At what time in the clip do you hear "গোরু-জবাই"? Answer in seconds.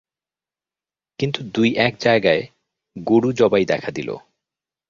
2.95-3.63